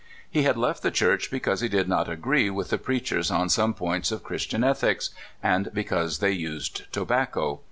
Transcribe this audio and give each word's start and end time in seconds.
He 0.27 0.41
had 0.41 0.57
left 0.57 0.81
the 0.81 0.89
Church 0.89 1.29
because 1.29 1.61
he 1.61 1.69
did 1.69 1.87
not 1.87 2.09
agree 2.09 2.49
with 2.49 2.71
the 2.71 2.79
preachers 2.79 3.29
on 3.29 3.49
some 3.49 3.75
points 3.75 4.11
of 4.11 4.23
Christian 4.23 4.63
ethics, 4.63 5.11
and 5.43 5.69
because 5.75 6.17
they 6.17 6.31
used 6.31 6.91
tobacco. 6.91 7.59